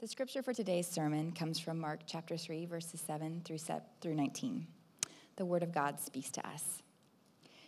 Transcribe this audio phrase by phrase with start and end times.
[0.00, 3.58] The scripture for today's sermon comes from Mark chapter 3, verses 7 through,
[4.00, 4.64] through 19.
[5.34, 6.84] The word of God speaks to us.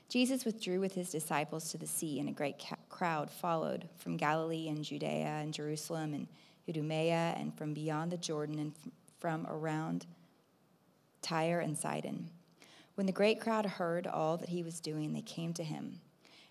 [0.09, 4.69] Jesus withdrew with his disciples to the sea, and a great crowd followed from Galilee
[4.69, 6.29] and Judea and Jerusalem and
[6.69, 8.75] Idumea and from beyond the Jordan and
[9.19, 10.07] from around
[11.23, 12.31] Tyre and Sidon.
[12.95, 16.01] When the great crowd heard all that he was doing, they came to him.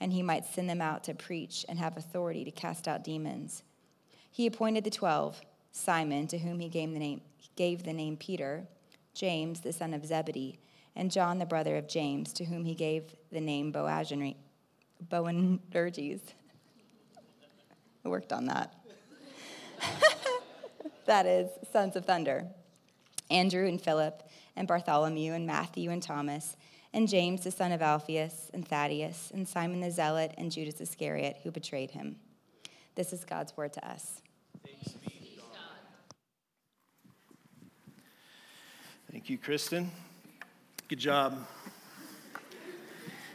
[0.00, 3.62] and he might send them out to preach and have authority to cast out demons.
[4.30, 5.40] He appointed the twelve
[5.74, 7.20] Simon, to whom he gave the name,
[7.56, 8.68] gave the name Peter,
[9.12, 10.60] James, the son of Zebedee,
[10.94, 14.30] and John, the brother of James, to whom he gave the name Boanerges.
[18.04, 18.74] I worked on that.
[21.06, 22.46] that is, sons of thunder.
[23.30, 24.22] Andrew and Philip,
[24.54, 26.56] and Bartholomew, and Matthew, and Thomas
[26.94, 31.38] and James, the son of Alphaeus, and Thaddeus, and Simon the Zealot, and Judas Iscariot,
[31.42, 32.16] who betrayed him.
[32.94, 34.22] This is God's word to us.
[39.10, 39.90] Thank you, Kristen.
[40.88, 41.36] Good job.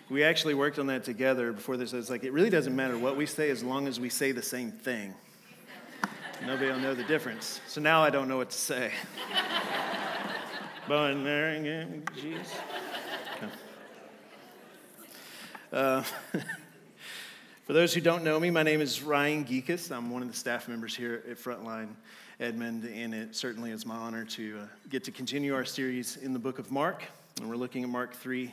[0.09, 1.93] We actually worked on that together before this.
[1.93, 4.41] It's like, it really doesn't matter what we say as long as we say the
[4.41, 5.13] same thing.
[6.45, 7.59] Nobody will know the difference.
[7.67, 8.91] So now I don't know what to say.
[10.87, 12.47] But jeez.
[15.71, 16.01] Uh,
[17.65, 19.95] for those who don't know me, my name is Ryan Geekus.
[19.95, 21.89] I'm one of the staff members here at Frontline
[22.39, 26.33] Edmond, and it certainly is my honor to uh, get to continue our series in
[26.33, 27.03] the book of Mark.
[27.39, 28.51] And we're looking at Mark 3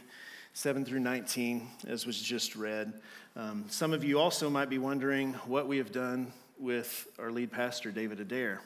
[0.52, 2.92] 7 through 19, as was just read.
[3.34, 7.50] Um, some of you also might be wondering what we have done with our lead
[7.50, 8.60] pastor, David Adair.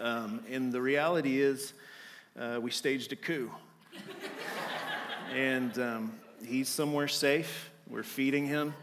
[0.00, 1.72] Um, and the reality is,
[2.38, 3.50] uh, we staged a coup.
[5.32, 6.12] and um,
[6.44, 7.70] he's somewhere safe.
[7.88, 8.74] We're feeding him.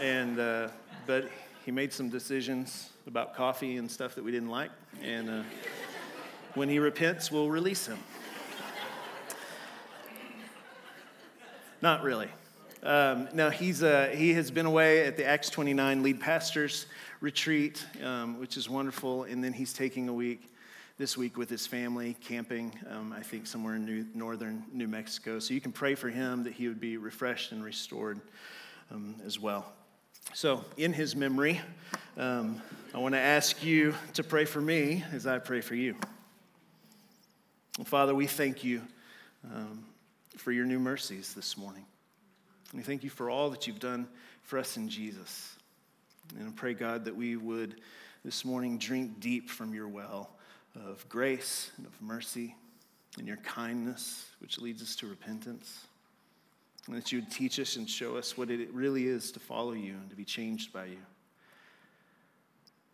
[0.00, 0.68] And, uh,
[1.06, 1.28] but
[1.64, 4.70] he made some decisions about coffee and stuff that we didn't like.
[5.02, 5.42] And uh,
[6.54, 7.98] when he repents, we'll release him.
[11.80, 12.28] Not really.
[12.82, 16.86] Um, he's, uh, he has been away at the Acts 29 lead pastors
[17.20, 19.24] retreat, um, which is wonderful.
[19.24, 20.51] And then he's taking a week
[20.98, 25.38] this week with his family, camping, um, I think somewhere in New, northern New Mexico.
[25.38, 28.20] So you can pray for him that he would be refreshed and restored
[28.90, 29.72] um, as well.
[30.34, 31.60] So, in his memory,
[32.16, 32.62] um,
[32.94, 35.96] I want to ask you to pray for me as I pray for you.
[37.84, 38.82] Father, we thank you
[39.52, 39.84] um,
[40.36, 41.84] for your new mercies this morning.
[42.72, 44.06] We thank you for all that you've done
[44.42, 45.56] for us in Jesus.
[46.38, 47.80] And I pray, God, that we would
[48.24, 50.30] this morning drink deep from your well
[50.74, 52.54] of grace and of mercy
[53.18, 55.86] and your kindness, which leads us to repentance.
[56.86, 59.72] And that you would teach us and show us what it really is to follow
[59.72, 60.98] you and to be changed by you.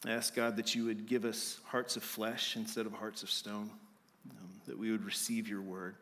[0.07, 3.31] I ask God that you would give us hearts of flesh instead of hearts of
[3.31, 3.71] stone,
[4.31, 5.97] um, that we would receive your word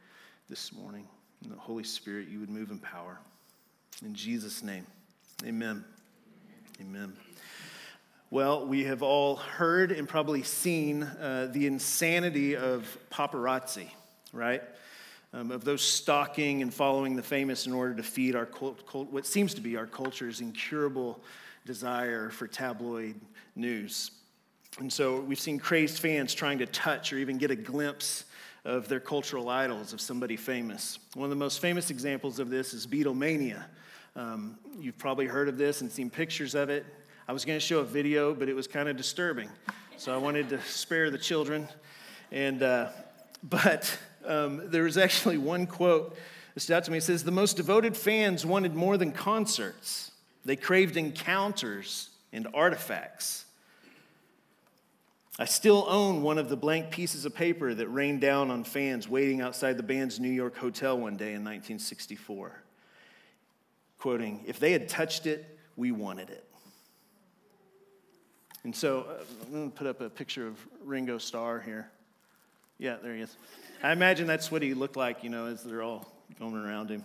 [0.51, 1.07] this morning.
[1.43, 3.19] And the Holy Spirit, you would move in power.
[4.05, 4.87] In Jesus' name,
[5.45, 5.85] amen.
[6.81, 7.17] Amen.
[8.29, 13.87] Well, we have all heard and probably seen uh, the insanity of paparazzi,
[14.33, 14.65] right?
[15.33, 19.13] Um, of those stalking and following the famous in order to feed our cult, cult,
[19.13, 21.21] what seems to be our culture's incurable
[21.67, 23.15] desire for tabloid
[23.55, 24.11] news.
[24.81, 28.25] And so we've seen crazed fans trying to touch or even get a glimpse
[28.65, 30.99] of their cultural idols, of somebody famous.
[31.15, 33.67] One of the most famous examples of this is Beatlemania.
[34.17, 36.85] Um, you've probably heard of this and seen pictures of it.
[37.29, 39.51] I was going to show a video, but it was kind of disturbing.
[39.97, 41.69] So I wanted to spare the children.
[42.31, 42.91] And, uh,
[43.43, 46.17] but um, there was actually one quote
[46.55, 46.99] that stood out to me.
[46.99, 50.13] It says, The most devoted fans wanted more than concerts,
[50.45, 53.45] they craved encounters and artifacts.
[55.39, 59.09] I still own one of the blank pieces of paper that rained down on fans
[59.09, 62.63] waiting outside the band's New York hotel one day in 1964.
[63.99, 66.46] Quoting, If they had touched it, we wanted it.
[68.67, 69.07] And so
[69.45, 71.89] I'm going to put up a picture of Ringo Starr here.
[72.81, 73.37] Yeah, there he is.
[73.81, 76.05] I imagine that's what he looked like, you know, as they're all
[76.41, 77.05] going around him.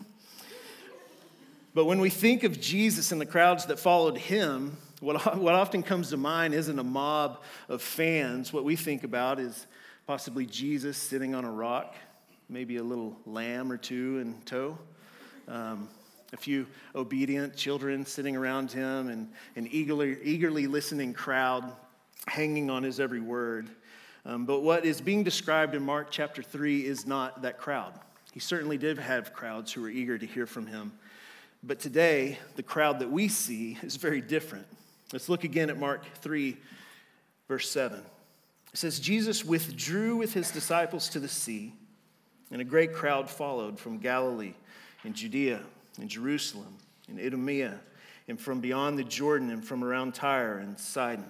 [1.75, 5.83] But when we think of Jesus and the crowds that followed him, What, what often
[5.83, 8.51] comes to mind isn't a mob of fans.
[8.51, 9.67] What we think about is
[10.07, 11.93] possibly Jesus sitting on a rock,
[12.49, 14.79] maybe a little lamb or two in tow.
[15.47, 15.89] Um,
[16.33, 21.71] a few obedient children sitting around him and an eagerly, eagerly listening crowd
[22.27, 23.69] hanging on his every word.
[24.25, 27.93] Um, but what is being described in Mark chapter 3 is not that crowd.
[28.31, 30.93] He certainly did have crowds who were eager to hear from him.
[31.63, 34.65] But today, the crowd that we see is very different.
[35.11, 36.57] Let's look again at Mark 3,
[37.47, 37.99] verse 7.
[37.99, 41.73] It says, Jesus withdrew with his disciples to the sea,
[42.51, 44.53] and a great crowd followed from Galilee
[45.03, 45.61] and Judea
[46.01, 46.77] and Jerusalem
[47.07, 47.79] in Idumea
[48.27, 51.25] and from beyond the Jordan and from around Tyre and Sidon.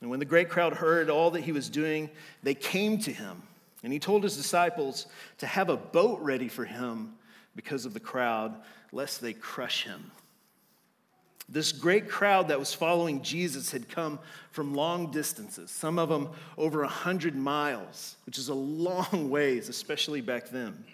[0.00, 2.10] And when the great crowd heard all that he was doing,
[2.42, 3.42] they came to him.
[3.82, 5.06] And he told his disciples
[5.38, 7.14] to have a boat ready for him
[7.54, 8.54] because of the crowd,
[8.92, 10.10] lest they crush him.
[11.48, 14.18] This great crowd that was following Jesus had come
[14.50, 20.22] from long distances, some of them over 100 miles, which is a long ways, especially
[20.22, 20.84] back then.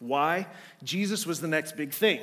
[0.00, 0.46] Why?
[0.82, 2.20] Jesus was the next big thing.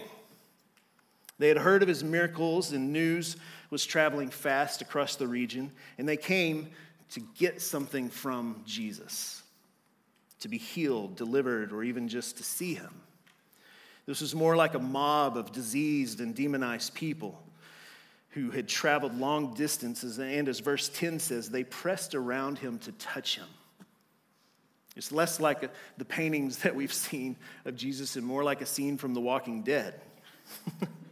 [1.40, 3.38] They had heard of his miracles, and news
[3.70, 6.70] was traveling fast across the region, and they came
[7.12, 9.44] to get something from Jesus
[10.40, 12.94] to be healed, delivered, or even just to see him.
[14.06, 17.42] This was more like a mob of diseased and demonized people
[18.30, 22.92] who had traveled long distances, and as verse 10 says, they pressed around him to
[22.94, 23.48] touch him.
[24.96, 27.36] It's less like the paintings that we've seen
[27.66, 30.02] of Jesus and more like a scene from The Walking Dead.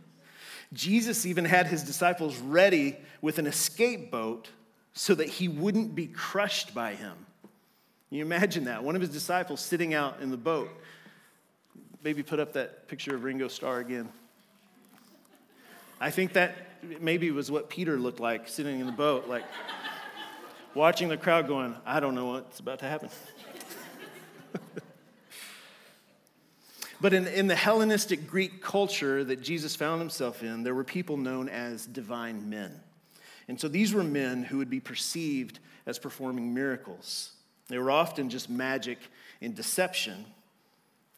[0.76, 4.50] Jesus even had his disciples ready with an escape boat
[4.94, 7.16] so that he wouldn't be crushed by him.
[8.10, 8.84] Can you imagine that?
[8.84, 10.70] One of his disciples sitting out in the boat.
[12.04, 14.10] Maybe put up that picture of Ringo Starr again.
[16.00, 16.56] I think that
[17.00, 19.46] maybe was what Peter looked like sitting in the boat, like
[20.74, 23.10] watching the crowd going, I don't know what's about to happen.
[27.02, 31.18] But in, in the Hellenistic Greek culture that Jesus found himself in, there were people
[31.18, 32.80] known as divine men.
[33.48, 37.32] And so these were men who would be perceived as performing miracles.
[37.68, 38.98] They were often just magic
[39.42, 40.26] and deception.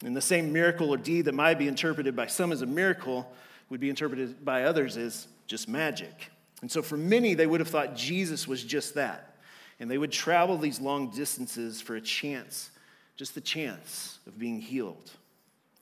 [0.03, 3.31] And the same miracle or deed that might be interpreted by some as a miracle
[3.69, 6.31] would be interpreted by others as just magic.
[6.61, 9.35] And so for many, they would have thought Jesus was just that.
[9.79, 12.71] And they would travel these long distances for a chance,
[13.15, 15.11] just the chance of being healed.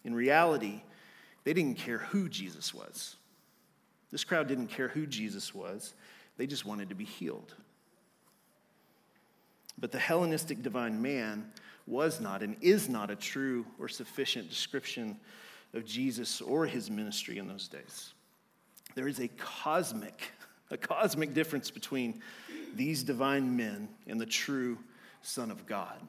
[0.06, 0.82] In reality,
[1.44, 3.18] they didn't care who Jesus was.
[4.12, 5.94] This crowd didn't care who Jesus was,
[6.38, 7.54] they just wanted to be healed.
[9.78, 11.52] But the Hellenistic divine man
[11.88, 15.20] was not and is not a true or sufficient description
[15.74, 18.14] of Jesus or his ministry in those days.
[18.96, 20.32] There is a cosmic,
[20.72, 22.22] a cosmic difference between
[22.76, 24.78] these divine men and the true
[25.22, 26.00] Son of God.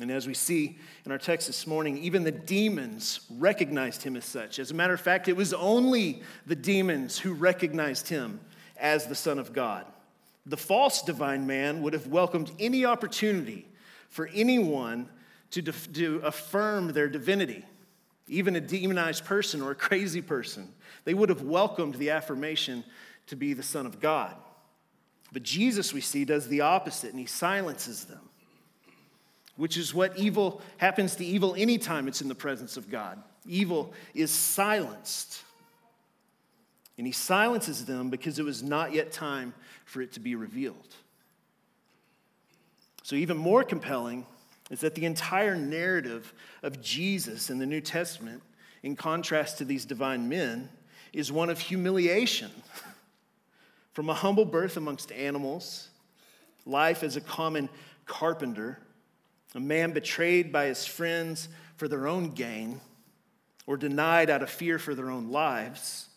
[0.00, 4.24] And as we see in our text this morning, even the demons recognized him as
[4.24, 4.58] such.
[4.58, 8.40] As a matter of fact, it was only the demons who recognized him
[8.78, 9.84] as the Son of God.
[10.46, 13.66] The false divine man would have welcomed any opportunity
[14.08, 15.08] for anyone
[15.50, 17.64] to, to affirm their divinity,
[18.28, 20.72] even a demonized person or a crazy person.
[21.04, 22.82] They would have welcomed the affirmation
[23.26, 24.34] to be the Son of God.
[25.32, 28.30] But Jesus, we see, does the opposite, and he silences them
[29.62, 33.22] which is what evil happens to evil anytime it's in the presence of God.
[33.46, 35.40] Evil is silenced.
[36.98, 39.54] And he silences them because it was not yet time
[39.84, 40.96] for it to be revealed.
[43.04, 44.26] So, even more compelling
[44.68, 48.42] is that the entire narrative of Jesus in the New Testament,
[48.82, 50.70] in contrast to these divine men,
[51.12, 52.50] is one of humiliation.
[53.92, 55.88] From a humble birth amongst animals,
[56.66, 57.68] life as a common
[58.06, 58.80] carpenter,
[59.54, 62.80] a man betrayed by his friends for their own gain
[63.66, 66.08] or denied out of fear for their own lives.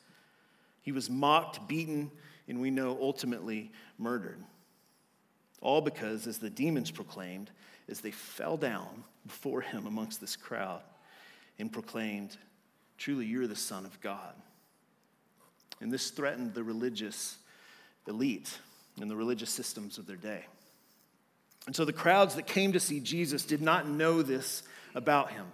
[0.81, 2.11] He was mocked, beaten,
[2.47, 4.41] and we know ultimately murdered.
[5.61, 7.51] All because, as the demons proclaimed,
[7.89, 10.81] as they fell down before him amongst this crowd
[11.59, 12.37] and proclaimed,
[12.97, 14.33] Truly, you're the Son of God.
[15.81, 17.37] And this threatened the religious
[18.07, 18.57] elite
[19.01, 20.45] and the religious systems of their day.
[21.67, 25.45] And so the crowds that came to see Jesus did not know this about him.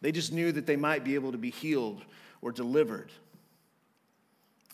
[0.00, 2.02] They just knew that they might be able to be healed
[2.42, 3.12] or delivered.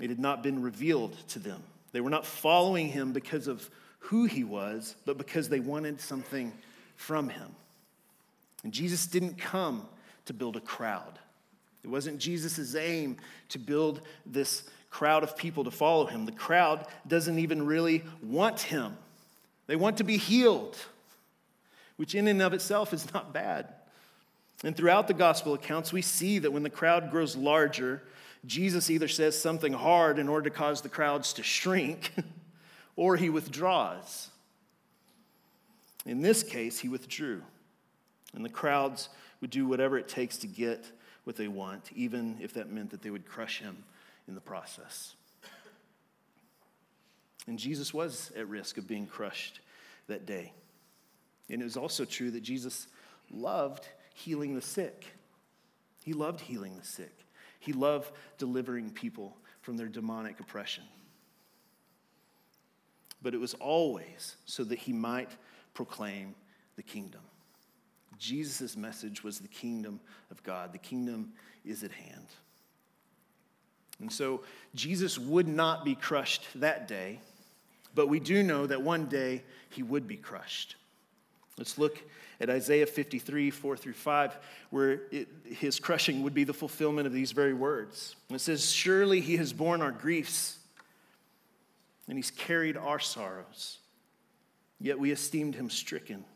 [0.00, 1.62] It had not been revealed to them.
[1.93, 6.53] They were not following him because of who he was, but because they wanted something
[6.97, 7.55] from him.
[8.62, 9.87] And Jesus didn't come
[10.26, 11.19] to build a crowd.
[11.83, 13.17] It wasn't Jesus' aim
[13.50, 16.26] to build this crowd of people to follow him.
[16.26, 18.97] The crowd doesn't even really want him,
[19.66, 20.76] they want to be healed,
[21.96, 23.73] which in and of itself is not bad.
[24.64, 28.02] And throughout the gospel accounts, we see that when the crowd grows larger,
[28.46, 32.12] Jesus either says something hard in order to cause the crowds to shrink,
[32.96, 34.30] or he withdraws.
[36.06, 37.42] In this case, he withdrew.
[38.35, 39.08] And the crowds
[39.40, 40.85] would do whatever it takes to get
[41.25, 43.85] what they want, even if that meant that they would crush him
[44.28, 45.14] in the process.
[47.47, 49.61] And Jesus was at risk of being crushed
[50.09, 50.53] that day.
[51.49, 52.88] And it was also true that Jesus
[53.31, 55.07] loved healing the sick.
[56.05, 57.12] He loved healing the sick.
[57.61, 60.85] He loved delivering people from their demonic oppression.
[63.23, 65.31] But it was always so that he might
[65.75, 66.35] proclaim
[66.76, 67.21] the kingdom.
[68.19, 70.00] Jesus' message was the kingdom
[70.31, 70.73] of God.
[70.73, 71.33] The kingdom
[71.65, 72.26] is at hand.
[74.00, 74.43] And so
[74.75, 77.21] Jesus would not be crushed that day,
[77.97, 80.76] but we do know that one day he would be crushed.
[81.59, 82.00] Let's look
[82.38, 84.38] at Isaiah 53, 4 through 5,
[84.69, 88.15] where it, his crushing would be the fulfillment of these very words.
[88.31, 90.59] It says, Surely he has borne our griefs,
[92.07, 93.79] and he's carried our sorrows.
[94.79, 96.26] Yet we esteemed him stricken,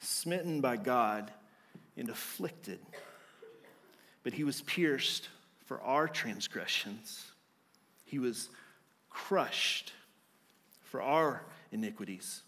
[0.00, 1.30] smitten by God,
[1.96, 2.80] and afflicted.
[4.24, 5.28] But he was pierced
[5.66, 7.30] for our transgressions,
[8.04, 8.50] he was
[9.08, 9.92] crushed
[10.94, 12.42] for our iniquities.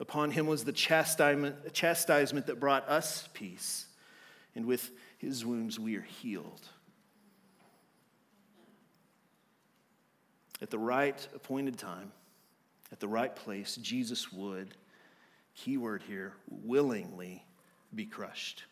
[0.00, 3.86] Upon him was the chastisement, chastisement that brought us peace,
[4.56, 6.66] and with his wounds we are healed.
[10.60, 12.10] At the right appointed time,
[12.90, 14.74] at the right place, Jesus would,
[15.54, 17.44] keyword here, willingly
[17.94, 18.64] be crushed.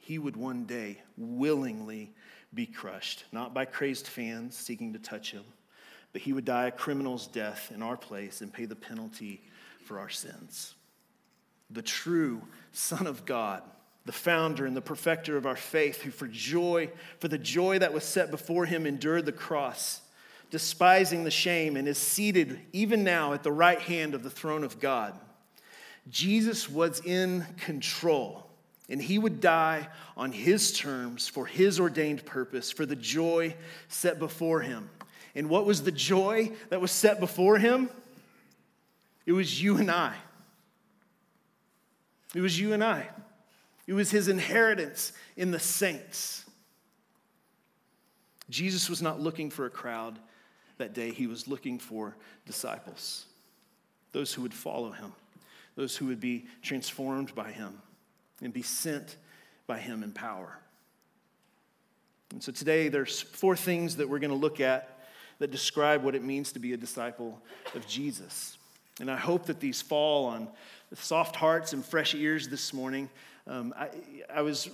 [0.00, 2.12] He would one day willingly
[2.52, 5.44] be crushed, not by crazed fans seeking to touch him,
[6.12, 9.42] but he would die a criminal's death in our place and pay the penalty
[9.84, 10.74] for our sins.
[11.70, 13.62] The true Son of God,
[14.06, 17.92] the founder and the perfecter of our faith, who for joy, for the joy that
[17.92, 20.02] was set before him, endured the cross
[20.50, 24.64] despising the shame, and is seated even now at the right hand of the throne
[24.64, 25.18] of God.
[26.08, 28.46] Jesus was in control,
[28.88, 33.54] and he would die on his terms for his ordained purpose, for the joy
[33.88, 34.88] set before him.
[35.38, 37.88] And what was the joy that was set before him?
[39.24, 40.16] It was you and I.
[42.34, 43.06] It was you and I.
[43.86, 46.44] It was his inheritance in the saints.
[48.50, 50.18] Jesus was not looking for a crowd,
[50.78, 53.24] that day, he was looking for disciples,
[54.10, 55.12] those who would follow him,
[55.76, 57.80] those who would be transformed by him
[58.42, 59.16] and be sent
[59.68, 60.58] by him in power.
[62.32, 64.97] And so today, there's four things that we're going to look at
[65.38, 67.40] that describe what it means to be a disciple
[67.74, 68.58] of Jesus.
[69.00, 70.48] And I hope that these fall on
[70.94, 73.08] soft hearts and fresh ears this morning.
[73.46, 73.88] Um, I,
[74.34, 74.68] I was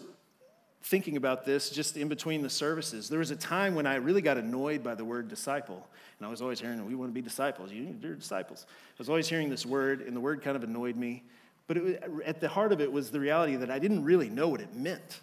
[0.83, 3.09] thinking about this just in between the services.
[3.09, 5.87] There was a time when I really got annoyed by the word disciple.
[6.19, 7.73] And I was always hearing, we want to be disciples.
[7.73, 8.67] You're disciples.
[8.69, 11.23] I was always hearing this word, and the word kind of annoyed me.
[11.67, 11.95] But was,
[12.25, 14.75] at the heart of it was the reality that I didn't really know what it
[14.75, 15.21] meant.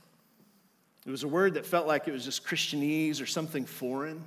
[1.06, 4.24] It was a word that felt like it was just Christianese or something foreign.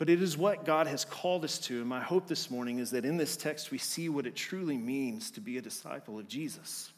[0.00, 1.80] But it is what God has called us to.
[1.80, 4.78] And my hope this morning is that in this text we see what it truly
[4.78, 6.90] means to be a disciple of Jesus.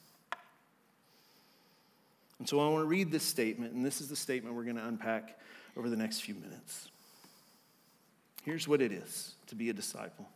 [2.39, 4.77] And so I want to read this statement, and this is the statement we're going
[4.77, 5.37] to unpack
[5.77, 6.93] over the next few minutes.
[8.45, 10.29] Here's what it is to be a disciple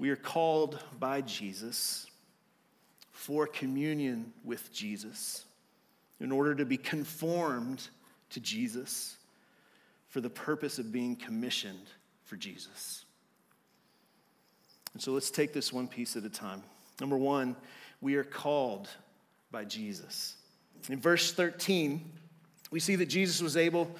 [0.00, 2.08] we are called by Jesus
[3.12, 5.44] for communion with Jesus
[6.18, 7.88] in order to be conformed
[8.30, 9.15] to Jesus
[10.16, 11.90] for the purpose of being commissioned
[12.24, 13.04] for Jesus.
[14.94, 16.62] And so let's take this one piece at a time.
[17.02, 17.54] Number one,
[18.00, 18.88] we are called
[19.50, 20.36] by Jesus.
[20.88, 22.02] In verse 13,
[22.70, 23.94] we see that Jesus was able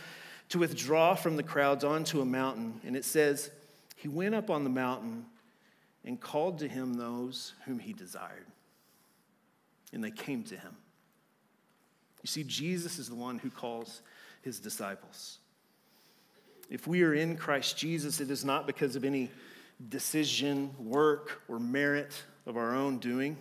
[0.48, 3.50] to withdraw from the crowds onto a mountain, and it says,
[3.96, 5.26] He went up on the mountain
[6.02, 8.46] and called to him those whom he desired,
[9.92, 10.76] and they came to him.
[12.22, 14.00] You see, Jesus is the one who calls
[14.40, 15.40] his disciples.
[16.68, 19.30] If we are in Christ Jesus, it is not because of any
[19.88, 22.12] decision, work, or merit
[22.46, 23.36] of our own doing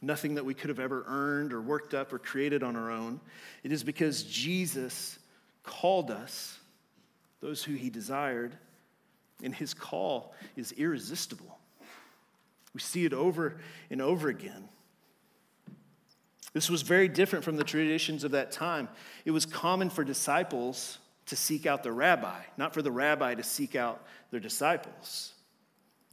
[0.00, 3.20] nothing that we could have ever earned or worked up or created on our own.
[3.62, 5.18] It is because Jesus
[5.62, 6.58] called us,
[7.40, 8.56] those who he desired,
[9.42, 11.58] and his call is irresistible.
[12.74, 13.58] We see it over
[13.90, 14.68] and over again.
[16.52, 18.88] This was very different from the traditions of that time.
[19.24, 20.98] It was common for disciples
[21.28, 25.32] to seek out the rabbi, not for the rabbi to seek out their disciples.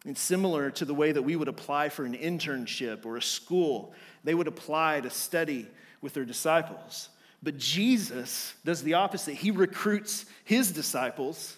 [0.05, 3.93] It's similar to the way that we would apply for an internship or a school.
[4.23, 5.67] They would apply to study
[6.01, 7.09] with their disciples.
[7.41, 9.35] But Jesus does the opposite.
[9.35, 11.57] He recruits his disciples,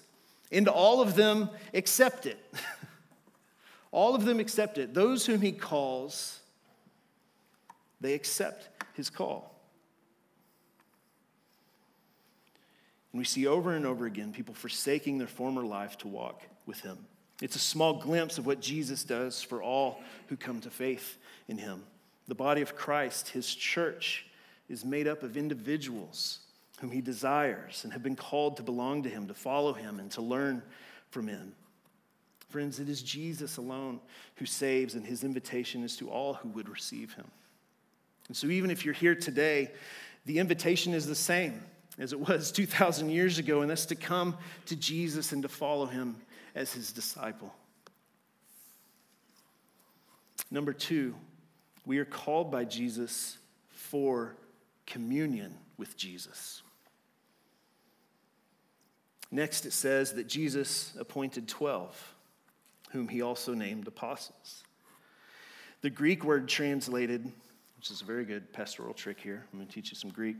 [0.51, 2.39] and all of them accept it.
[3.91, 4.93] all of them accept it.
[4.93, 6.39] Those whom he calls,
[7.99, 9.56] they accept his call.
[13.11, 16.81] And we see over and over again people forsaking their former life to walk with
[16.81, 16.97] him.
[17.41, 21.57] It's a small glimpse of what Jesus does for all who come to faith in
[21.57, 21.83] him.
[22.27, 24.25] The body of Christ, his church,
[24.69, 26.39] is made up of individuals
[26.79, 30.11] whom he desires and have been called to belong to him, to follow him, and
[30.11, 30.61] to learn
[31.09, 31.53] from him.
[32.49, 33.99] Friends, it is Jesus alone
[34.35, 37.29] who saves, and his invitation is to all who would receive him.
[38.27, 39.71] And so, even if you're here today,
[40.25, 41.61] the invitation is the same
[41.97, 45.85] as it was 2,000 years ago, and that's to come to Jesus and to follow
[45.85, 46.15] him
[46.55, 47.53] as his disciple.
[50.49, 51.15] Number two,
[51.85, 53.37] we are called by Jesus
[53.69, 54.35] for
[54.85, 56.61] communion with Jesus.
[59.29, 62.15] Next, it says that Jesus appointed 12,
[62.91, 64.63] whom he also named apostles.
[65.81, 67.25] The Greek word translated,
[67.75, 70.37] which is a very good pastoral trick here, I'm going to teach you some Greek.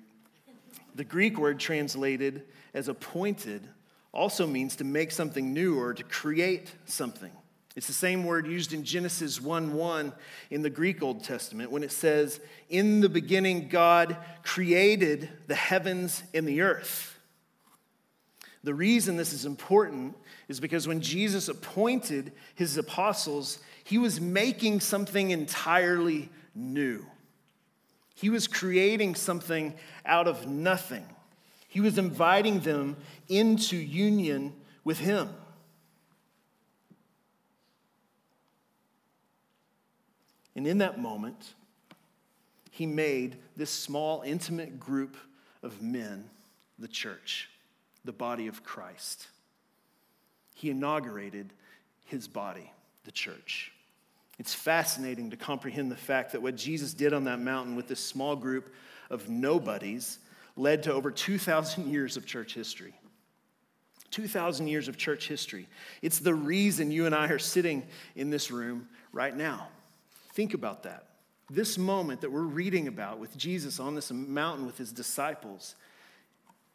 [0.97, 2.41] The Greek word translated
[2.73, 3.61] as appointed
[4.11, 7.29] also means to make something new or to create something.
[7.75, 10.13] It's the same word used in Genesis 1 1
[10.49, 16.23] in the Greek Old Testament when it says, In the beginning, God created the heavens
[16.33, 17.19] and the earth.
[18.63, 20.15] The reason this is important
[20.47, 27.05] is because when Jesus appointed his apostles, he was making something entirely new.
[28.19, 31.05] He was creating something out of nothing.
[31.67, 32.97] He was inviting them
[33.29, 35.29] into union with Him.
[40.55, 41.53] And in that moment,
[42.71, 45.15] He made this small, intimate group
[45.62, 46.27] of men
[46.80, 47.51] the church,
[48.03, 49.27] the body of Christ.
[50.56, 51.53] He inaugurated
[52.06, 53.73] His body, the church.
[54.39, 58.00] It's fascinating to comprehend the fact that what Jesus did on that mountain with this
[58.00, 58.73] small group
[59.10, 60.19] of nobodies
[60.56, 62.93] led to over 2,000 years of church history.
[64.12, 65.67] 2,000 years of church history.
[66.02, 67.84] It's the reason you and I are sitting
[68.15, 69.67] in this room right now.
[70.34, 71.06] Think about that.
[71.50, 75.76] This moment that we're reading about with Jesus on this mountain with his disciples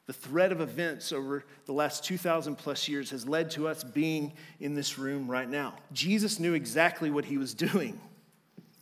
[0.07, 4.33] the thread of events over the last 2,000 plus years has led to us being
[4.61, 5.75] in this room right now.
[5.93, 8.01] Jesus knew exactly what he was doing.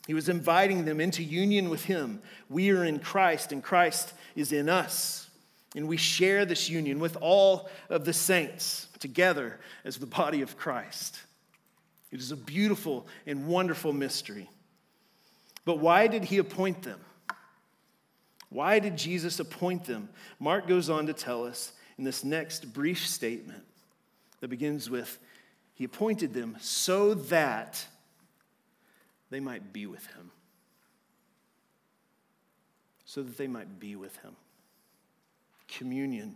[0.06, 2.22] He was inviting them into union with him.
[2.48, 5.28] We are in Christ, and Christ is in us.
[5.76, 10.56] And we share this union with all of the saints together as the body of
[10.56, 11.20] Christ.
[12.10, 14.48] It is a beautiful and wonderful mystery.
[15.64, 16.98] But why did he appoint them?
[18.50, 20.08] Why did Jesus appoint them?
[20.38, 23.64] Mark goes on to tell us in this next brief statement
[24.40, 25.18] that begins with
[25.74, 27.84] He appointed them so that
[29.30, 30.30] they might be with Him.
[33.04, 34.34] So that they might be with Him.
[35.68, 36.34] Communion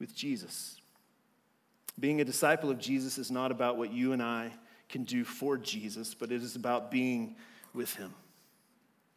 [0.00, 0.76] with Jesus.
[1.98, 4.50] Being a disciple of Jesus is not about what you and I
[4.88, 7.36] can do for Jesus, but it is about being
[7.72, 8.12] with Him.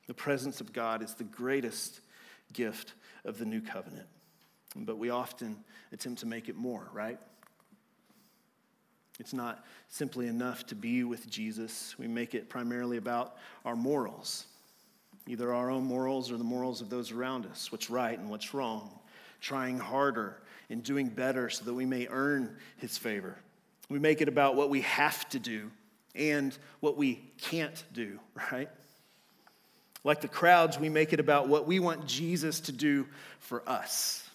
[0.06, 2.02] The presence of God is the greatest
[2.54, 2.94] gift
[3.26, 4.08] of the new covenant.
[4.76, 5.58] But we often
[5.92, 7.20] attempt to make it more, right?
[9.20, 11.96] It's not simply enough to be with Jesus.
[12.00, 14.46] We make it primarily about our morals,
[15.28, 18.54] either our own morals or the morals of those around us, what's right and what's
[18.54, 18.90] wrong,
[19.40, 23.38] trying harder and doing better so that we may earn his favor.
[23.90, 25.70] We make it about what we have to do
[26.16, 28.20] and what we can't do,
[28.52, 28.70] right?
[30.04, 33.08] Like the crowds, we make it about what we want Jesus to do
[33.40, 34.28] for us.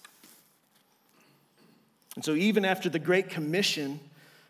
[2.15, 4.01] And so, even after the Great Commission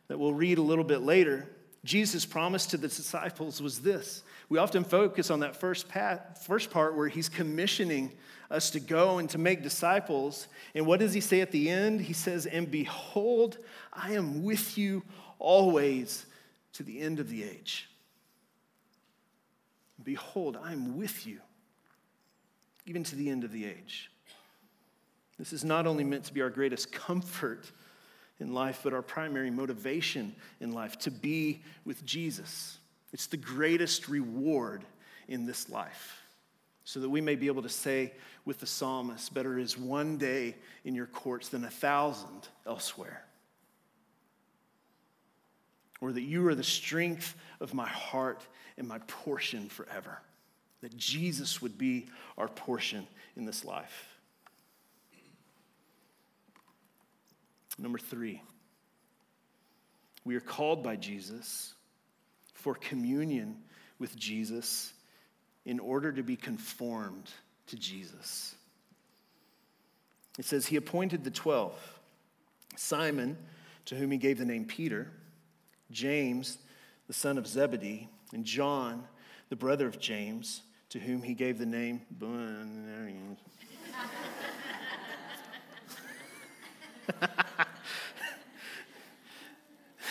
[0.06, 1.46] that we'll read a little bit later,
[1.84, 4.22] Jesus' promise to the disciples was this.
[4.48, 8.12] We often focus on that first, part, first part where he's commissioning
[8.50, 10.48] us to go and to make disciples.
[10.74, 12.00] And what does he say at the end?
[12.00, 13.58] He says, And behold,
[13.92, 15.02] I am with you
[15.38, 16.26] always
[16.74, 17.88] to the end of the age.
[20.04, 21.40] Behold, I'm with you,
[22.86, 24.10] even to the end of the age.
[25.38, 27.70] This is not only meant to be our greatest comfort
[28.40, 32.78] in life, but our primary motivation in life to be with Jesus.
[33.12, 34.84] It's the greatest reward
[35.28, 36.22] in this life.
[36.84, 38.14] so that we may be able to say
[38.46, 40.56] with the psalmist, Better is one day
[40.86, 43.27] in your courts than a thousand elsewhere.
[46.00, 50.20] Or that you are the strength of my heart and my portion forever.
[50.80, 52.06] That Jesus would be
[52.36, 53.06] our portion
[53.36, 54.18] in this life.
[57.78, 58.42] Number three,
[60.24, 61.74] we are called by Jesus
[62.52, 63.56] for communion
[63.98, 64.92] with Jesus
[65.64, 67.30] in order to be conformed
[67.66, 68.54] to Jesus.
[70.38, 71.74] It says, He appointed the 12
[72.76, 73.36] Simon,
[73.86, 75.10] to whom he gave the name Peter,
[75.90, 76.58] James,
[77.06, 79.04] the son of Zebedee, and John,
[79.48, 82.02] the brother of James, to whom he gave the name.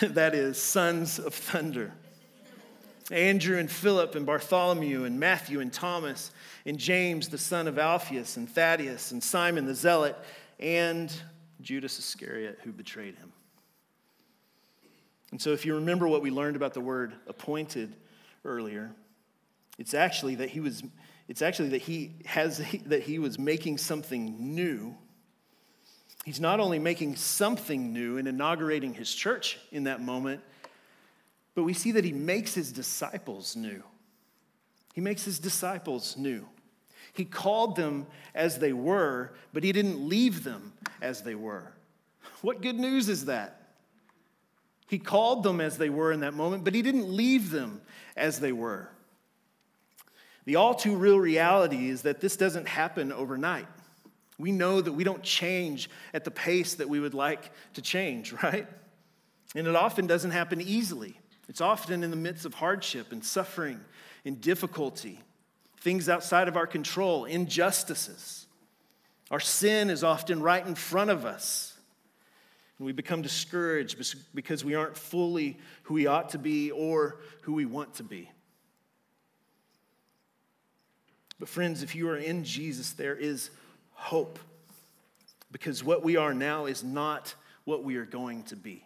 [0.00, 1.92] that is, sons of thunder.
[3.10, 6.30] Andrew and Philip and Bartholomew and Matthew and Thomas
[6.66, 10.16] and James, the son of Alphaeus and Thaddeus and Simon the Zealot
[10.60, 11.12] and
[11.60, 13.32] Judas Iscariot, who betrayed him.
[15.30, 17.94] And so, if you remember what we learned about the word appointed
[18.44, 18.92] earlier,
[19.78, 20.82] it's actually that he was,
[21.28, 24.96] it's actually that he has, that he was making something new.
[26.24, 30.42] He's not only making something new and inaugurating his church in that moment,
[31.54, 33.82] but we see that he makes his disciples new.
[34.94, 36.46] He makes his disciples new.
[37.12, 41.72] He called them as they were, but he didn't leave them as they were.
[42.42, 43.57] What good news is that?
[44.88, 47.82] He called them as they were in that moment, but he didn't leave them
[48.16, 48.88] as they were.
[50.46, 53.66] The all too real reality is that this doesn't happen overnight.
[54.38, 58.32] We know that we don't change at the pace that we would like to change,
[58.42, 58.66] right?
[59.54, 61.18] And it often doesn't happen easily.
[61.48, 63.80] It's often in the midst of hardship and suffering
[64.24, 65.18] and difficulty,
[65.80, 68.46] things outside of our control, injustices.
[69.30, 71.67] Our sin is often right in front of us.
[72.78, 73.96] We become discouraged
[74.34, 78.30] because we aren't fully who we ought to be or who we want to be.
[81.40, 83.50] But, friends, if you are in Jesus, there is
[83.92, 84.38] hope.
[85.50, 88.84] Because what we are now is not what we are going to be.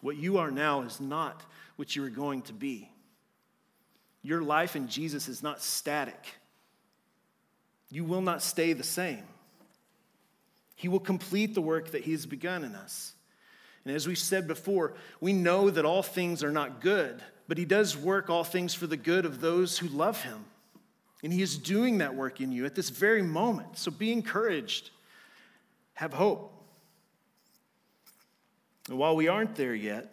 [0.00, 1.42] What you are now is not
[1.76, 2.90] what you are going to be.
[4.22, 6.36] Your life in Jesus is not static.
[7.90, 9.22] You will not stay the same.
[10.82, 13.12] He will complete the work that He has begun in us.
[13.84, 17.64] And as we said before, we know that all things are not good, but He
[17.64, 20.44] does work all things for the good of those who love Him.
[21.22, 23.78] And He is doing that work in you at this very moment.
[23.78, 24.90] So be encouraged,
[25.94, 26.52] have hope.
[28.88, 30.12] And while we aren't there yet,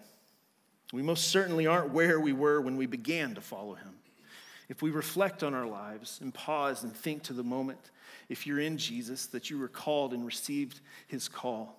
[0.94, 3.96] we most certainly aren't where we were when we began to follow him.
[4.70, 7.80] If we reflect on our lives and pause and think to the moment,
[8.30, 11.76] if you're in Jesus, that you were called and received his call,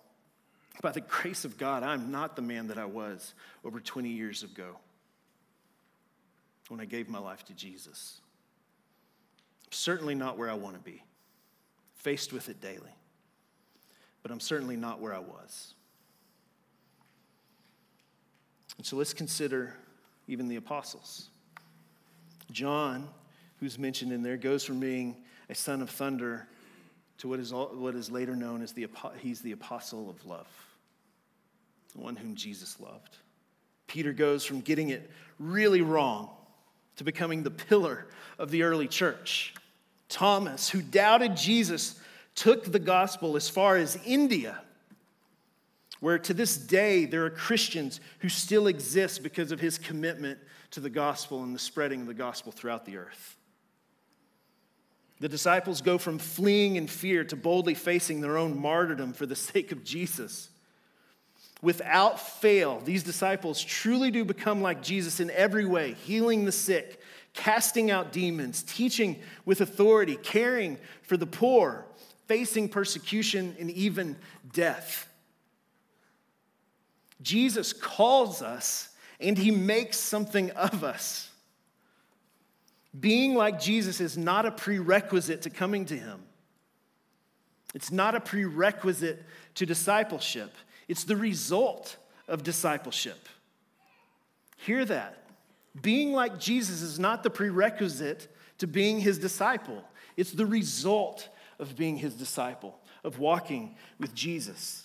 [0.83, 4.43] by the grace of God, I'm not the man that I was over 20 years
[4.43, 4.77] ago
[6.69, 8.21] when I gave my life to Jesus.
[9.67, 11.03] I'm certainly not where I want to be,
[11.95, 12.95] faced with it daily,
[14.23, 15.75] but I'm certainly not where I was.
[18.79, 19.75] And so let's consider
[20.27, 21.29] even the apostles.
[22.51, 23.09] John,
[23.59, 25.17] who's mentioned in there, goes from being
[25.49, 26.47] a son of thunder
[27.19, 28.87] to what is, what is later known as the,
[29.19, 30.49] he's the apostle of love,
[31.95, 33.17] the one whom Jesus loved.
[33.87, 36.31] Peter goes from getting it really wrong
[36.97, 38.07] to becoming the pillar
[38.39, 39.55] of the early church.
[40.09, 42.01] Thomas, who doubted Jesus,
[42.35, 44.61] took the gospel as far as India
[46.01, 50.39] where to this day there are Christians who still exist because of his commitment
[50.73, 53.37] to the gospel and the spreading of the gospel throughout the earth.
[55.21, 59.37] The disciples go from fleeing in fear to boldly facing their own martyrdom for the
[59.37, 60.49] sake of Jesus.
[61.63, 67.01] Without fail, these disciples truly do become like Jesus in every way, healing the sick,
[67.35, 71.85] casting out demons, teaching with authority, caring for the poor,
[72.27, 74.17] facing persecution and even
[74.55, 75.07] death.
[77.21, 78.90] Jesus calls us
[79.21, 81.29] and he makes something of us.
[82.99, 86.23] Being like Jesus is not a prerequisite to coming to him.
[87.75, 89.23] It's not a prerequisite
[89.57, 90.53] to discipleship.
[90.89, 93.29] It's the result of discipleship.
[94.57, 95.23] Hear that.
[95.81, 98.27] Being like Jesus is not the prerequisite
[98.59, 99.85] to being his disciple,
[100.17, 101.29] it's the result
[101.59, 104.85] of being his disciple, of walking with Jesus.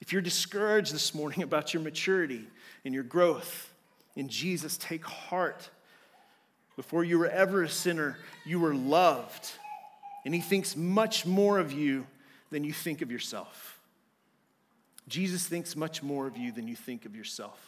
[0.00, 2.46] If you're discouraged this morning about your maturity
[2.84, 3.72] and your growth
[4.14, 5.68] in Jesus, take heart.
[6.76, 9.50] Before you were ever a sinner, you were loved.
[10.24, 12.06] And he thinks much more of you
[12.50, 13.78] than you think of yourself.
[15.08, 17.60] Jesus thinks much more of you than you think of yourself.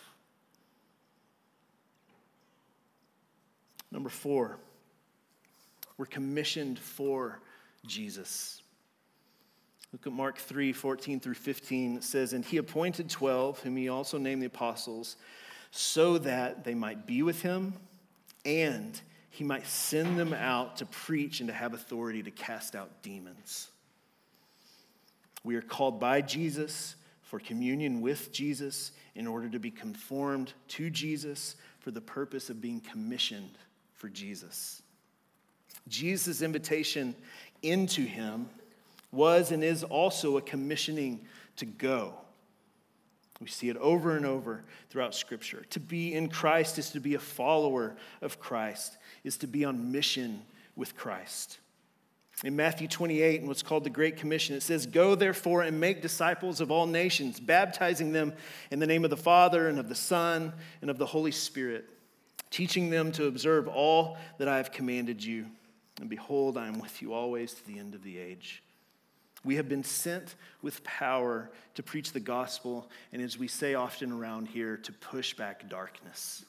[3.90, 4.58] Number four,
[5.96, 7.40] we're commissioned for
[7.86, 8.62] Jesus.
[9.92, 11.96] Look at Mark 3 14 through 15.
[11.96, 15.16] It says, And he appointed 12, whom he also named the apostles,
[15.70, 17.74] so that they might be with him
[18.44, 23.02] and he might send them out to preach and to have authority to cast out
[23.02, 23.68] demons.
[25.44, 30.90] We are called by Jesus for communion with Jesus in order to be conformed to
[30.90, 33.58] Jesus for the purpose of being commissioned
[33.94, 34.82] for Jesus.
[35.88, 37.14] Jesus' invitation
[37.62, 38.48] into him
[39.12, 41.20] was and is also a commissioning
[41.56, 42.14] to go.
[43.40, 45.64] We see it over and over throughout Scripture.
[45.70, 49.92] To be in Christ is to be a follower of Christ, is to be on
[49.92, 50.42] mission
[50.74, 51.58] with Christ.
[52.44, 56.02] In Matthew 28, in what's called the Great Commission, it says, Go therefore and make
[56.02, 58.32] disciples of all nations, baptizing them
[58.70, 61.88] in the name of the Father and of the Son and of the Holy Spirit,
[62.50, 65.46] teaching them to observe all that I have commanded you.
[66.00, 68.62] And behold, I am with you always to the end of the age.
[69.44, 74.12] We have been sent with power to preach the gospel, and as we say often
[74.12, 76.44] around here, to push back darkness.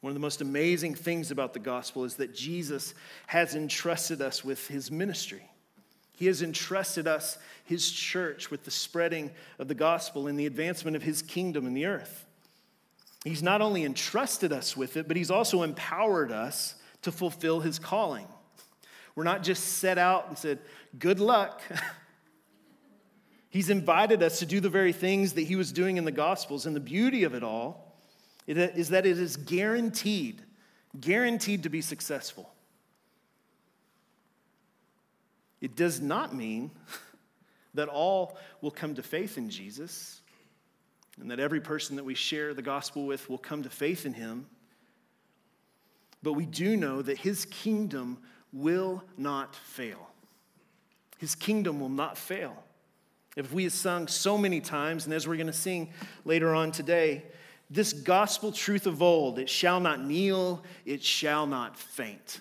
[0.00, 2.94] One of the most amazing things about the gospel is that Jesus
[3.26, 5.48] has entrusted us with his ministry.
[6.14, 10.96] He has entrusted us, his church, with the spreading of the gospel and the advancement
[10.96, 12.26] of his kingdom in the earth.
[13.24, 17.78] He's not only entrusted us with it, but he's also empowered us to fulfill his
[17.78, 18.26] calling.
[19.14, 20.58] We're not just set out and said,
[20.98, 21.62] good luck.
[23.50, 26.64] He's invited us to do the very things that he was doing in the Gospels.
[26.64, 27.98] And the beauty of it all
[28.46, 30.40] is that it is guaranteed,
[30.98, 32.50] guaranteed to be successful.
[35.60, 36.70] It does not mean
[37.74, 40.22] that all will come to faith in Jesus
[41.20, 44.14] and that every person that we share the gospel with will come to faith in
[44.14, 44.46] him.
[46.22, 48.18] But we do know that his kingdom
[48.52, 50.11] will not fail.
[51.22, 52.64] His kingdom will not fail.
[53.36, 55.92] If we have sung so many times, and as we're going to sing
[56.24, 57.22] later on today,
[57.70, 62.40] this gospel truth of old it shall not kneel, it shall not faint.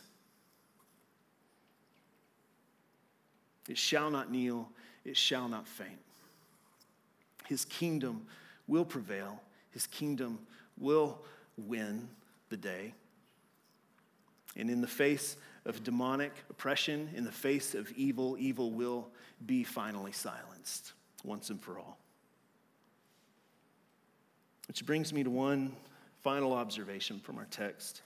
[3.69, 4.67] It shall not kneel,
[5.05, 5.99] it shall not faint.
[7.47, 8.25] His kingdom
[8.67, 10.39] will prevail, his kingdom
[10.79, 11.19] will
[11.55, 12.09] win
[12.49, 12.95] the day.
[14.57, 19.09] And in the face of demonic oppression, in the face of evil, evil will
[19.45, 20.93] be finally silenced
[21.23, 21.97] once and for all.
[24.67, 25.75] Which brings me to one
[26.21, 28.01] final observation from our text,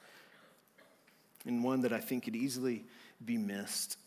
[1.45, 2.83] and one that I think could easily
[3.23, 3.97] be missed.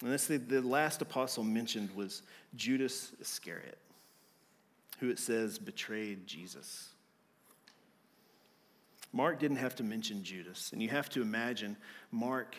[0.00, 2.22] And that's the, the last apostle mentioned was
[2.56, 3.78] Judas Iscariot,
[4.98, 6.88] who it says betrayed Jesus.
[9.12, 11.76] Mark didn't have to mention Judas, and you have to imagine
[12.10, 12.56] Mark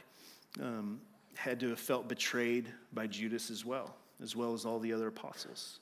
[0.62, 1.02] um,
[1.36, 5.08] had to have felt betrayed by Judas as well, as well as all the other
[5.08, 5.80] apostles.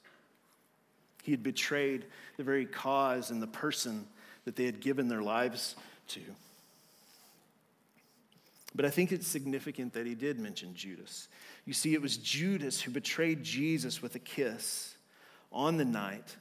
[1.23, 2.05] He had betrayed
[2.37, 4.07] the very cause and the person
[4.45, 5.75] that they had given their lives
[6.09, 6.21] to.
[8.73, 11.27] But I think it's significant that he did mention Judas.
[11.65, 14.95] You see, it was Judas who betrayed Jesus with a kiss
[15.51, 16.35] on the night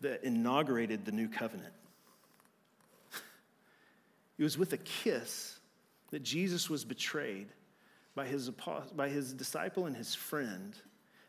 [0.00, 1.72] that inaugurated the new covenant.
[4.38, 5.58] It was with a kiss
[6.10, 7.48] that Jesus was betrayed
[8.16, 8.50] by his,
[8.96, 10.74] by his disciple and his friend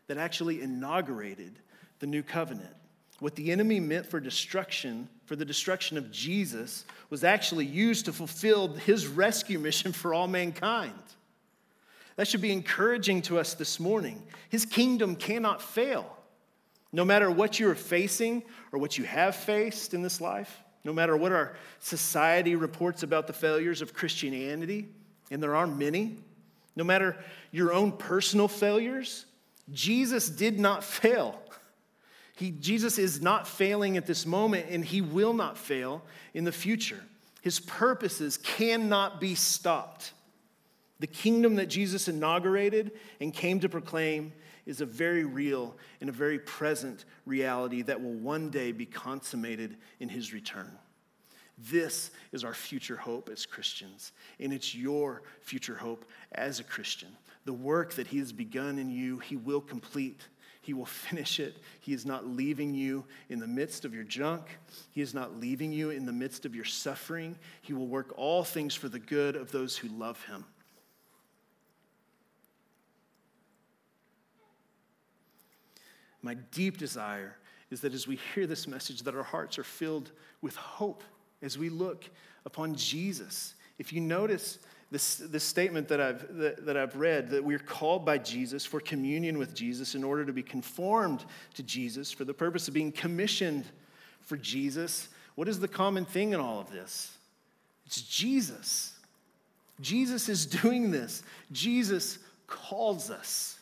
[0.08, 1.60] that actually inaugurated
[2.00, 2.74] the new covenant.
[3.20, 8.12] What the enemy meant for destruction, for the destruction of Jesus, was actually used to
[8.12, 10.92] fulfill his rescue mission for all mankind.
[12.16, 14.22] That should be encouraging to us this morning.
[14.48, 16.16] His kingdom cannot fail.
[16.90, 20.92] No matter what you are facing or what you have faced in this life, no
[20.92, 24.88] matter what our society reports about the failures of Christianity,
[25.30, 26.16] and there are many,
[26.78, 27.16] no matter
[27.50, 29.26] your own personal failures,
[29.72, 31.38] Jesus did not fail.
[32.36, 36.02] He, Jesus is not failing at this moment, and he will not fail
[36.34, 37.02] in the future.
[37.42, 40.12] His purposes cannot be stopped.
[41.00, 44.32] The kingdom that Jesus inaugurated and came to proclaim
[44.64, 49.76] is a very real and a very present reality that will one day be consummated
[49.98, 50.70] in his return.
[51.58, 57.08] This is our future hope as Christians, and it's your future hope as a Christian.
[57.46, 60.20] The work that He has begun in you, He will complete.
[60.62, 61.56] He will finish it.
[61.80, 64.44] He is not leaving you in the midst of your junk.
[64.92, 67.36] He is not leaving you in the midst of your suffering.
[67.60, 70.44] He will work all things for the good of those who love Him.
[76.22, 77.36] My deep desire
[77.70, 81.02] is that as we hear this message that our hearts are filled with hope
[81.42, 82.04] as we look
[82.44, 83.54] upon Jesus.
[83.78, 84.58] If you notice
[84.90, 88.80] this, this statement that I've, that, that I've read, that we're called by Jesus for
[88.80, 91.24] communion with Jesus in order to be conformed
[91.54, 93.64] to Jesus for the purpose of being commissioned
[94.22, 97.12] for Jesus, what is the common thing in all of this?
[97.86, 98.94] It's Jesus.
[99.80, 101.22] Jesus is doing this.
[101.52, 103.58] Jesus calls us.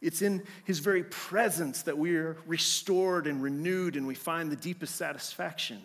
[0.00, 4.56] It's in his very presence that we are restored and renewed and we find the
[4.56, 5.80] deepest satisfaction.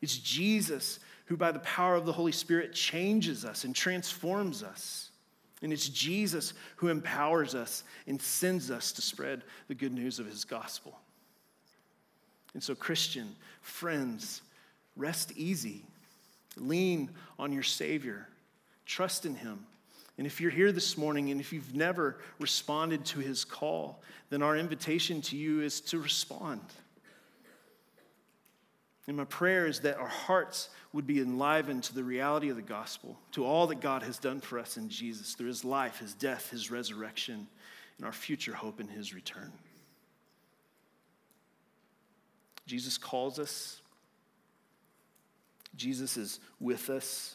[0.00, 5.10] It's Jesus who, by the power of the Holy Spirit, changes us and transforms us.
[5.62, 10.26] And it's Jesus who empowers us and sends us to spread the good news of
[10.26, 10.98] his gospel.
[12.54, 14.42] And so, Christian, friends,
[14.96, 15.84] rest easy.
[16.56, 18.26] Lean on your Savior.
[18.86, 19.66] Trust in him.
[20.18, 24.42] And if you're here this morning and if you've never responded to his call, then
[24.42, 26.60] our invitation to you is to respond.
[29.10, 32.62] And my prayer is that our hearts would be enlivened to the reality of the
[32.62, 36.14] gospel, to all that God has done for us in Jesus through his life, his
[36.14, 37.48] death, his resurrection,
[37.96, 39.50] and our future hope in his return.
[42.68, 43.80] Jesus calls us.
[45.74, 47.34] Jesus is with us.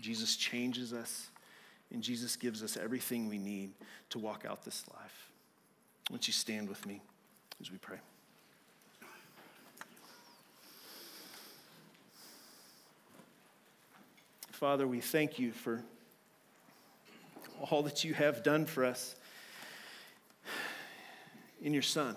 [0.00, 1.28] Jesus changes us.
[1.92, 3.72] And Jesus gives us everything we need
[4.10, 5.28] to walk out this life.
[6.08, 7.02] Won't you stand with me
[7.60, 7.98] as we pray?
[14.64, 15.82] Father, we thank you for
[17.68, 19.14] all that you have done for us
[21.60, 22.16] in your Son.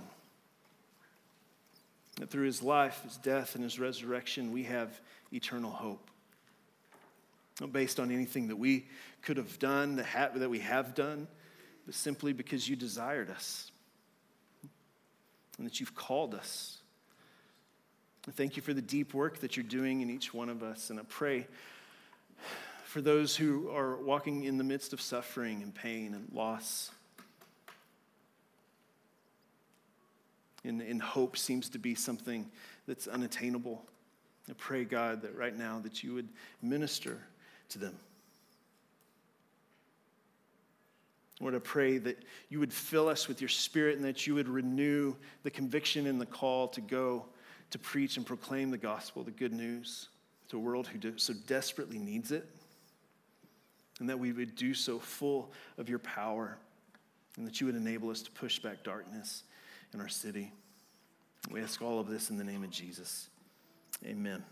[2.22, 4.98] That through his life, his death, and his resurrection, we have
[5.34, 6.10] eternal hope.
[7.60, 8.88] Not based on anything that we
[9.24, 11.28] could have done, that, that we have done,
[11.86, 13.74] but simply because you desired us
[15.58, 16.78] and that you've called us.
[18.26, 20.90] I thank you for the deep work that you're doing in each one of us.
[20.90, 21.46] And I pray
[22.84, 26.92] for those who are walking in the midst of suffering and pain and loss.
[30.64, 32.50] And, and hope seems to be something
[32.88, 33.86] that's unattainable.
[34.50, 36.30] I pray, God, that right now that you would
[36.62, 37.20] minister
[37.70, 37.96] to them.
[41.40, 44.50] Lord, I pray that you would fill us with your spirit and that you would
[44.50, 47.26] renew the conviction and the call to go
[47.70, 50.08] to preach and proclaim the gospel, the good news,
[50.50, 52.48] to a world who so desperately needs it.
[54.00, 56.58] And that we would do so full of your power
[57.38, 59.44] and that you would enable us to push back darkness
[59.94, 60.52] in our city.
[61.50, 63.30] We ask all of this in the name of Jesus.
[64.06, 64.44] Amen.